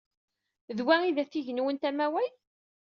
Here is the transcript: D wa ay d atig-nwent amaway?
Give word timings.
D 0.77 0.79
wa 0.85 0.95
ay 1.01 1.11
d 1.15 1.17
atig-nwent 1.23 1.87
amaway? 1.89 2.31